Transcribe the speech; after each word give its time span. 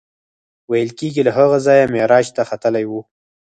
ویل 0.69 0.89
کېږي 0.99 1.21
له 1.27 1.31
هغه 1.37 1.57
ځایه 1.67 1.91
معراج 1.93 2.27
ته 2.35 2.41
ختلی 2.49 2.85
و. 2.87 2.91